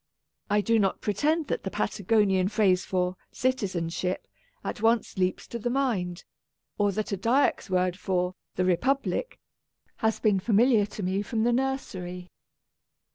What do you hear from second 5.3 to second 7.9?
to the mind, or that a Dyak's